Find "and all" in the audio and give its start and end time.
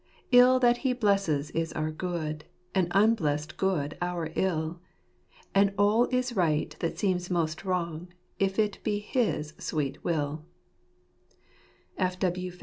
5.53-6.05